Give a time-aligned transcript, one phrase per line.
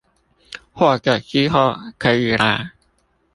[0.03, 0.03] 或
[0.97, 2.71] 是之後可以來